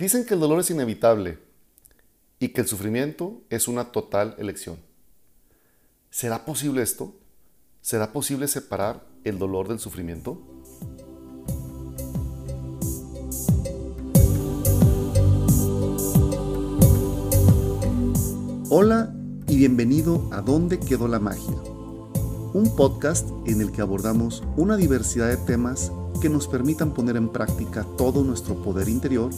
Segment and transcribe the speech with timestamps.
[0.00, 1.38] Dicen que el dolor es inevitable
[2.38, 4.78] y que el sufrimiento es una total elección.
[6.08, 7.14] ¿Será posible esto?
[7.82, 10.40] ¿Será posible separar el dolor del sufrimiento?
[18.70, 19.14] Hola
[19.48, 21.60] y bienvenido a ¿Dónde quedó la magia?
[22.54, 27.28] Un podcast en el que abordamos una diversidad de temas que nos permitan poner en
[27.28, 29.30] práctica todo nuestro poder interior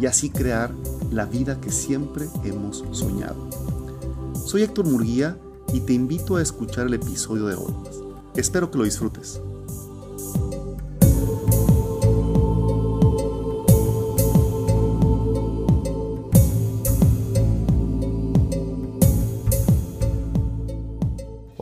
[0.00, 0.72] y así crear
[1.10, 3.48] la vida que siempre hemos soñado.
[4.44, 5.38] Soy Héctor Murguía
[5.72, 7.74] y te invito a escuchar el episodio de hoy.
[8.34, 9.40] Espero que lo disfrutes.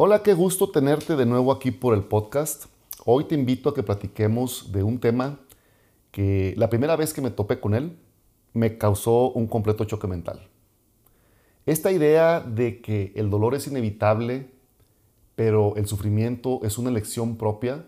[0.00, 2.66] Hola, qué gusto tenerte de nuevo aquí por el podcast.
[3.10, 5.40] Hoy te invito a que platiquemos de un tema
[6.10, 7.96] que la primera vez que me topé con él
[8.52, 10.46] me causó un completo choque mental.
[11.64, 14.50] Esta idea de que el dolor es inevitable,
[15.36, 17.86] pero el sufrimiento es una elección propia,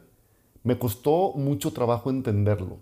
[0.62, 2.78] me costó mucho trabajo entenderlo.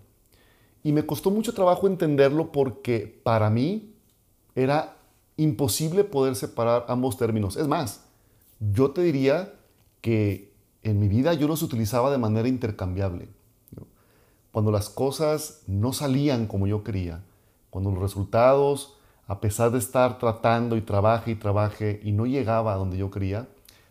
[0.81, 3.95] Y me costó mucho trabajo entenderlo porque para mí
[4.55, 4.95] era
[5.35, 7.57] imposible poder separar ambos términos.
[7.57, 8.05] Es más,
[8.61, 9.55] yo te diría
[9.99, 10.48] que
[10.83, 13.29] en mi vida yo los utilizaba de manera intercambiable.
[14.51, 17.23] Cuando las cosas no salían como yo quería,
[17.69, 22.73] cuando los resultados, a pesar de estar tratando y trabaje y trabaje y no llegaba
[22.73, 23.47] a donde yo quería,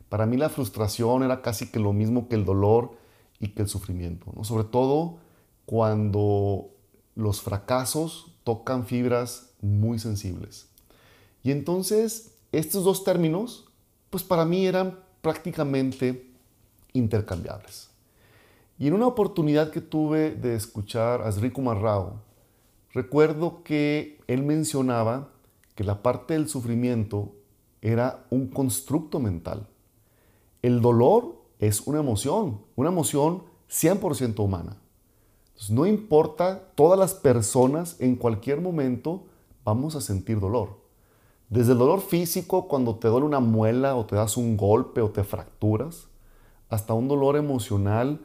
[0.09, 2.97] para mí la frustración era casi que lo mismo que el dolor
[3.39, 4.33] y que el sufrimiento.
[4.43, 5.19] Sobre todo
[5.65, 6.71] cuando
[7.15, 10.69] los fracasos tocan fibras muy sensibles.
[11.43, 13.69] Y entonces estos dos términos,
[14.11, 16.28] pues para mí eran prácticamente
[16.99, 17.91] intercambiables.
[18.79, 22.21] Y en una oportunidad que tuve de escuchar a Sri Kumar Rao,
[22.93, 25.31] recuerdo que él mencionaba
[25.75, 27.33] que la parte del sufrimiento
[27.83, 29.67] era un constructo mental.
[30.63, 34.77] El dolor es una emoción, una emoción 100% humana.
[35.71, 39.25] no importa, todas las personas en cualquier momento
[39.65, 40.79] vamos a sentir dolor.
[41.49, 45.11] Desde el dolor físico cuando te duele una muela o te das un golpe o
[45.11, 46.09] te fracturas,
[46.69, 48.21] hasta un dolor emocional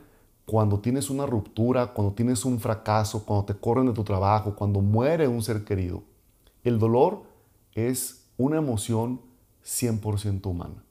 [0.45, 4.81] cuando tienes una ruptura, cuando tienes un fracaso, cuando te corren de tu trabajo, cuando
[4.81, 6.03] muere un ser querido.
[6.63, 7.23] El dolor
[7.73, 9.21] es una emoción
[9.63, 10.83] 100% humana.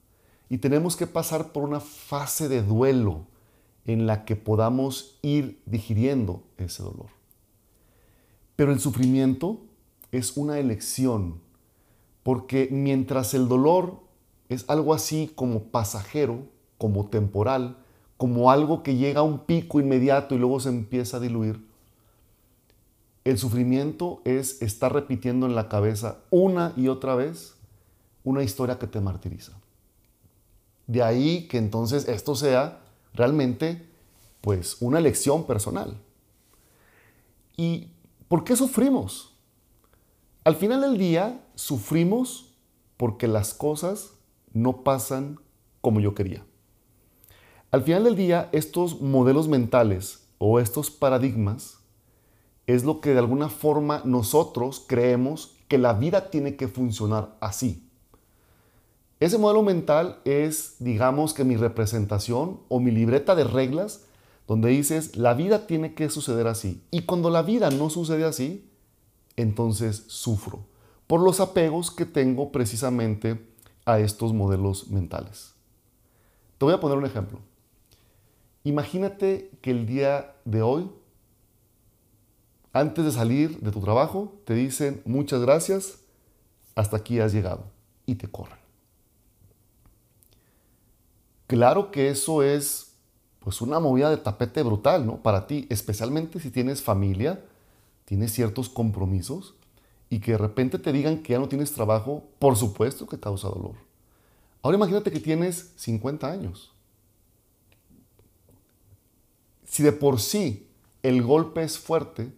[0.49, 3.27] Y tenemos que pasar por una fase de duelo
[3.85, 7.09] en la que podamos ir digiriendo ese dolor.
[8.57, 9.61] Pero el sufrimiento
[10.13, 11.41] es una elección,
[12.23, 14.01] porque mientras el dolor
[14.49, 16.45] es algo así como pasajero,
[16.83, 17.77] como temporal,
[18.17, 21.65] como algo que llega a un pico inmediato y luego se empieza a diluir.
[23.23, 27.55] El sufrimiento es estar repitiendo en la cabeza una y otra vez
[28.25, 29.53] una historia que te martiriza.
[30.89, 32.81] De ahí que entonces esto sea
[33.15, 33.87] realmente
[34.41, 35.97] pues una elección personal.
[37.57, 37.91] ¿Y
[38.27, 39.37] por qué sufrimos?
[40.43, 42.57] Al final del día sufrimos
[42.97, 44.15] porque las cosas
[44.53, 45.39] no pasan
[45.81, 46.45] como yo quería.
[47.73, 51.79] Al final del día, estos modelos mentales o estos paradigmas
[52.67, 57.89] es lo que de alguna forma nosotros creemos que la vida tiene que funcionar así.
[59.21, 64.05] Ese modelo mental es, digamos que mi representación o mi libreta de reglas
[64.47, 66.83] donde dices, la vida tiene que suceder así.
[66.91, 68.71] Y cuando la vida no sucede así,
[69.37, 70.67] entonces sufro
[71.07, 73.43] por los apegos que tengo precisamente
[73.87, 75.55] a estos modelos mentales.
[76.59, 77.39] Te voy a poner un ejemplo.
[78.65, 80.91] Imagínate que el día de hoy,
[82.73, 85.99] antes de salir de tu trabajo, te dicen muchas gracias,
[86.75, 87.65] hasta aquí has llegado
[88.07, 88.59] y te corren.
[91.49, 92.93] Claro que eso es
[93.41, 95.17] pues una movida de tapete brutal, ¿no?
[95.17, 97.45] Para ti, especialmente si tienes familia,
[98.05, 99.55] tienes ciertos compromisos
[100.09, 103.49] y que de repente te digan que ya no tienes trabajo, por supuesto que causa
[103.49, 103.75] dolor.
[104.63, 106.72] Ahora imagínate que tienes 50 años
[109.73, 110.69] si de por sí
[111.03, 112.31] el golpe es fuerte,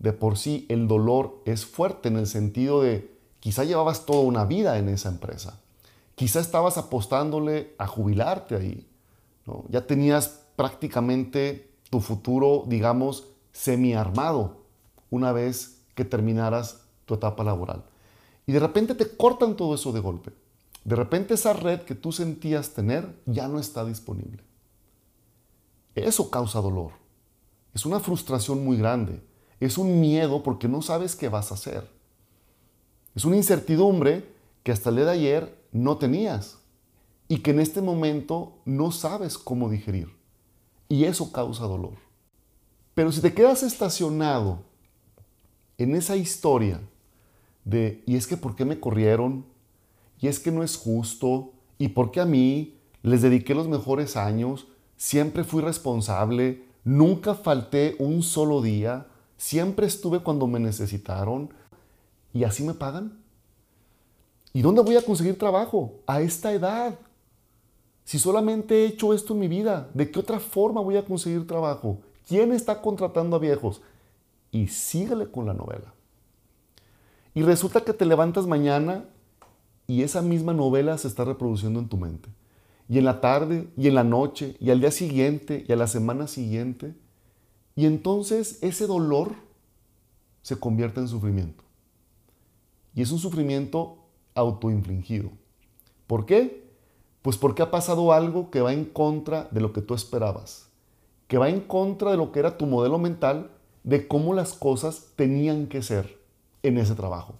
[0.00, 4.44] de por sí el dolor es fuerte en el sentido de quizá llevabas toda una
[4.44, 5.60] vida en esa empresa,
[6.16, 8.84] quizá estabas apostándole a jubilarte ahí,
[9.68, 14.56] ya tenías prácticamente tu futuro, digamos, semi-armado
[15.08, 17.84] una vez que terminaras tu etapa laboral.
[18.44, 20.32] Y de repente te cortan todo eso de golpe.
[20.82, 24.42] De repente esa red que tú sentías tener ya no está disponible.
[25.96, 26.92] Eso causa dolor.
[27.74, 29.22] Es una frustración muy grande.
[29.58, 31.90] Es un miedo porque no sabes qué vas a hacer.
[33.14, 34.28] Es una incertidumbre
[34.62, 36.58] que hasta el día de ayer no tenías
[37.28, 40.14] y que en este momento no sabes cómo digerir.
[40.88, 41.94] Y eso causa dolor.
[42.94, 44.60] Pero si te quedas estacionado
[45.78, 46.80] en esa historia
[47.64, 49.46] de, y es que ¿por qué me corrieron?
[50.20, 54.16] Y es que no es justo, y por qué a mí les dediqué los mejores
[54.16, 54.66] años,
[54.96, 59.06] siempre fui responsable, nunca falté un solo día,
[59.36, 61.50] siempre estuve cuando me necesitaron,
[62.32, 63.18] y así me pagan.
[64.52, 66.00] ¿Y dónde voy a conseguir trabajo?
[66.06, 66.98] A esta edad.
[68.04, 71.46] Si solamente he hecho esto en mi vida, ¿de qué otra forma voy a conseguir
[71.46, 71.98] trabajo?
[72.28, 73.82] ¿Quién está contratando a viejos?
[74.52, 75.92] Y sígale con la novela.
[77.34, 79.04] Y resulta que te levantas mañana
[79.86, 82.28] y esa misma novela se está reproduciendo en tu mente.
[82.88, 85.86] Y en la tarde, y en la noche, y al día siguiente, y a la
[85.86, 86.94] semana siguiente.
[87.74, 89.34] Y entonces ese dolor
[90.42, 91.64] se convierte en sufrimiento.
[92.94, 93.98] Y es un sufrimiento
[94.34, 95.30] autoinfligido.
[96.06, 96.70] ¿Por qué?
[97.22, 100.68] Pues porque ha pasado algo que va en contra de lo que tú esperabas,
[101.26, 103.50] que va en contra de lo que era tu modelo mental
[103.82, 106.20] de cómo las cosas tenían que ser
[106.62, 107.34] en ese trabajo.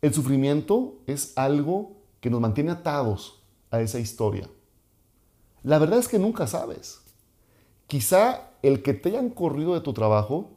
[0.00, 3.41] El sufrimiento es algo que nos mantiene atados
[3.72, 4.48] a esa historia.
[5.64, 7.00] La verdad es que nunca sabes.
[7.88, 10.50] Quizá el que te hayan corrido de tu trabajo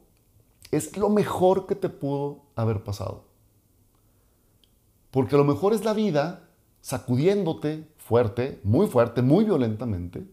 [0.71, 3.23] es lo mejor que te pudo haber pasado.
[5.11, 6.49] Porque lo mejor es la vida
[6.81, 10.27] sacudiéndote fuerte, muy fuerte, muy violentamente,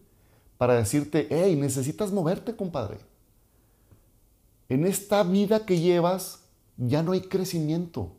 [0.57, 2.97] para decirte, hey, necesitas moverte, compadre.
[4.69, 6.43] En esta vida que llevas
[6.77, 8.11] ya no hay crecimiento.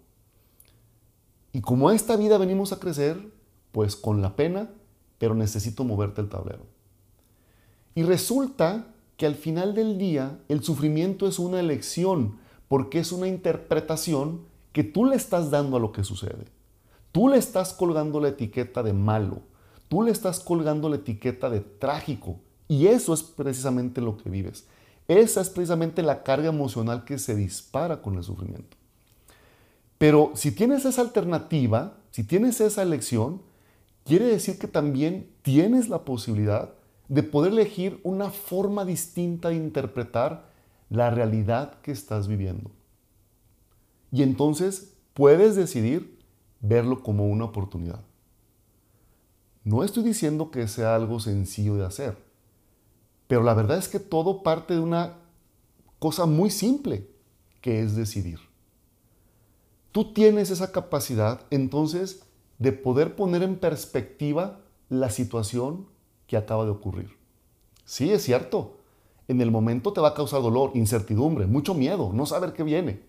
[1.53, 3.34] Y como a esta vida venimos a crecer,
[3.75, 4.71] pues con la pena,
[5.19, 6.65] pero necesito moverte el tablero.
[7.97, 8.87] Y resulta
[9.17, 12.39] que al final del día el sufrimiento es una elección,
[12.69, 14.43] porque es una interpretación
[14.73, 16.45] que tú le estás dando a lo que sucede.
[17.11, 19.43] Tú le estás colgando la etiqueta de malo,
[19.89, 22.37] tú le estás colgando la etiqueta de trágico,
[22.69, 24.67] y eso es precisamente lo que vives.
[25.09, 28.77] Esa es precisamente la carga emocional que se dispara con el sufrimiento.
[29.99, 33.43] Pero si tienes esa alternativa, si tienes esa elección,
[34.05, 36.75] quiere decir que también tienes la posibilidad
[37.09, 40.49] de poder elegir una forma distinta de interpretar
[40.89, 42.71] la realidad que estás viviendo.
[44.11, 46.19] Y entonces puedes decidir
[46.61, 48.01] verlo como una oportunidad.
[49.65, 52.17] No estoy diciendo que sea algo sencillo de hacer,
[53.27, 55.15] pero la verdad es que todo parte de una
[55.99, 57.09] cosa muy simple,
[57.61, 58.39] que es decidir.
[59.91, 62.25] Tú tienes esa capacidad entonces
[62.59, 65.87] de poder poner en perspectiva la situación
[66.27, 67.11] que acaba de ocurrir.
[67.85, 68.79] Sí, es cierto.
[69.29, 73.01] En el momento te va a causar dolor, incertidumbre, mucho miedo, no saber qué viene.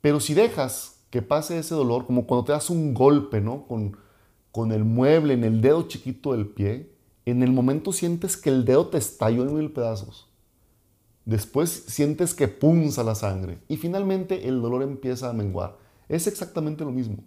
[0.00, 3.66] Pero si dejas que pase ese dolor, como cuando te das un golpe, ¿no?
[3.66, 3.96] Con,
[4.52, 6.92] con el mueble en el dedo chiquito del pie,
[7.26, 10.28] en el momento sientes que el dedo te estalló en mil pedazos.
[11.24, 15.76] Después sientes que punza la sangre y finalmente el dolor empieza a menguar.
[16.08, 17.18] Es exactamente lo mismo.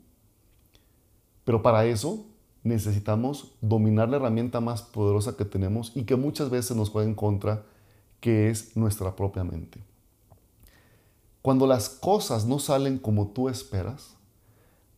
[1.43, 2.25] Pero para eso
[2.63, 7.15] necesitamos dominar la herramienta más poderosa que tenemos y que muchas veces nos juega en
[7.15, 7.63] contra,
[8.19, 9.83] que es nuestra propia mente.
[11.41, 14.15] Cuando las cosas no salen como tú esperas,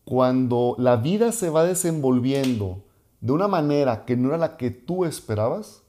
[0.03, 2.83] cuando la vida se va desenvolviendo
[3.21, 5.83] de una manera que no era la que tú esperabas,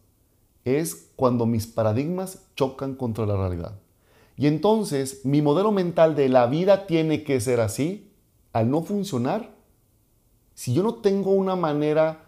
[0.65, 3.81] es cuando mis paradigmas chocan contra la realidad.
[4.37, 8.11] Y entonces mi modelo mental de la vida tiene que ser así,
[8.53, 9.54] al no funcionar,
[10.55, 12.27] si yo no tengo una manera,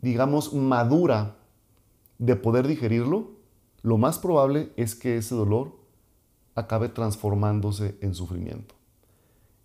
[0.00, 1.36] digamos, madura
[2.18, 3.30] de poder digerirlo,
[3.82, 5.76] lo más probable es que ese dolor
[6.54, 8.74] acabe transformándose en sufrimiento.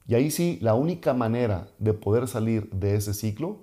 [0.07, 3.57] Y ahí sí, la única manera de poder salir de ese ciclo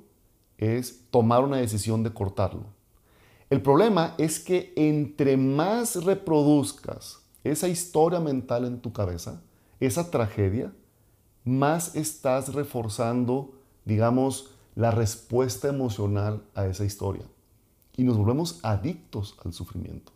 [0.59, 2.65] es tomar una decisión de cortarlo.
[3.51, 9.43] El problema es que entre más reproduzcas esa historia mental en tu cabeza,
[9.81, 10.73] esa tragedia,
[11.45, 13.55] más estás reforzando,
[13.91, 17.25] digamos, la respuesta emocional a esa historia.
[17.97, 20.13] Y nos volvemos adictos al sufrimiento.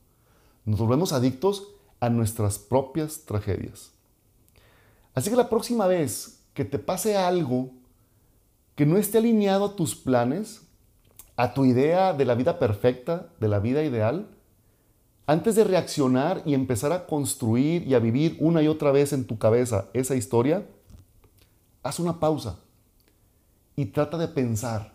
[0.65, 1.67] Nos volvemos adictos
[1.99, 3.91] a nuestras propias tragedias.
[5.13, 7.71] Así que la próxima vez que te pase algo
[8.77, 10.63] que no esté alineado a tus planes,
[11.35, 14.29] a tu idea de la vida perfecta, de la vida ideal,
[15.27, 19.27] antes de reaccionar y empezar a construir y a vivir una y otra vez en
[19.27, 20.65] tu cabeza esa historia,
[21.83, 22.61] haz una pausa
[23.77, 24.95] y trata de pensar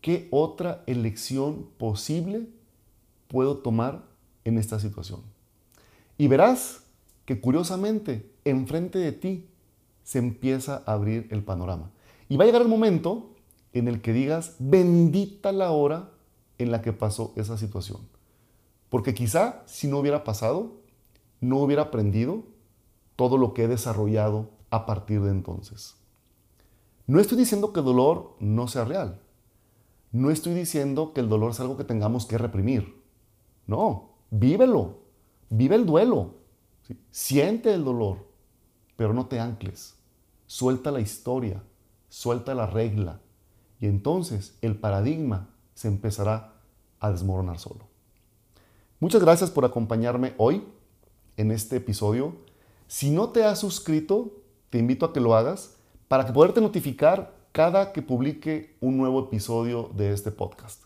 [0.00, 2.48] qué otra elección posible
[3.28, 4.04] puedo tomar
[4.44, 5.22] en esta situación.
[6.18, 6.84] Y verás
[7.24, 9.48] que curiosamente enfrente de ti
[10.02, 11.90] se empieza a abrir el panorama.
[12.28, 13.30] Y va a llegar el momento
[13.72, 16.10] en el que digas, bendita la hora
[16.58, 18.00] en la que pasó esa situación.
[18.90, 20.74] Porque quizá si no hubiera pasado,
[21.40, 22.44] no hubiera aprendido
[23.16, 25.96] todo lo que he desarrollado a partir de entonces.
[27.06, 29.20] No estoy diciendo que el dolor no sea real.
[30.10, 33.02] No estoy diciendo que el dolor es algo que tengamos que reprimir.
[33.66, 34.98] No, vívelo.
[35.50, 36.36] Vive el duelo.
[37.10, 38.26] Siente el dolor,
[38.96, 39.96] pero no te ancles.
[40.46, 41.62] Suelta la historia,
[42.08, 43.20] suelta la regla.
[43.80, 46.54] Y entonces el paradigma se empezará
[47.00, 47.86] a desmoronar solo.
[49.00, 50.64] Muchas gracias por acompañarme hoy
[51.36, 52.36] en este episodio.
[52.86, 54.32] Si no te has suscrito,
[54.70, 55.76] te invito a que lo hagas
[56.14, 60.84] para poderte notificar cada que publique un nuevo episodio de este podcast.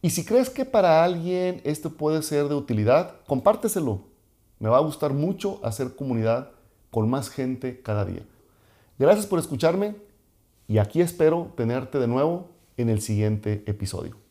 [0.00, 4.00] Y si crees que para alguien esto puede ser de utilidad, compárteselo.
[4.60, 6.52] Me va a gustar mucho hacer comunidad
[6.90, 8.22] con más gente cada día.
[8.98, 9.94] Gracias por escucharme
[10.68, 12.48] y aquí espero tenerte de nuevo
[12.78, 14.21] en el siguiente episodio.